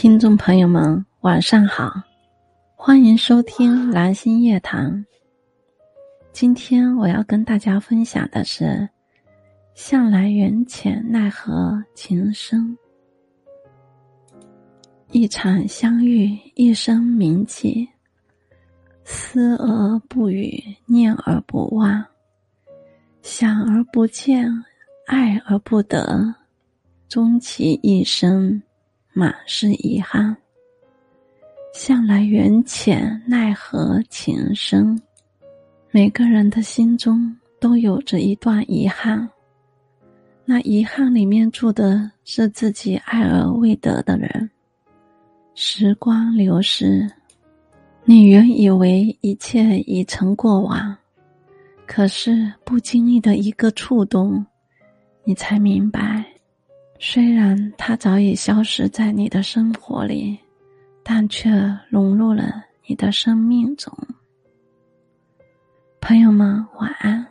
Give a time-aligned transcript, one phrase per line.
[0.00, 1.92] 听众朋友们，晚上好，
[2.74, 5.04] 欢迎收听蓝心夜谈。
[6.32, 8.88] 今天我要跟大家分享的是
[9.76, 12.74] “向来缘浅奈何情深”。
[15.12, 17.86] 一场相遇，一生铭记。
[19.04, 22.02] 思而不语，念而不忘，
[23.20, 24.50] 想而不见，
[25.04, 26.34] 爱而不得，
[27.06, 28.62] 终其一生。
[29.12, 30.36] 满是遗憾，
[31.74, 35.00] 向来缘浅奈何情深。
[35.90, 39.28] 每个人的心中都有着一段遗憾，
[40.44, 44.48] 那遗憾里面住的是自己爱而未得的人。
[45.54, 47.10] 时光流逝，
[48.04, 50.96] 你原以为一切已成过往，
[51.86, 54.46] 可是不经意的一个触动，
[55.24, 56.24] 你才明白。
[57.02, 60.38] 虽然它早已消失在你的生活里，
[61.02, 61.50] 但却
[61.88, 63.90] 融入了你的生命中。
[65.98, 67.26] 朋友们，晚安。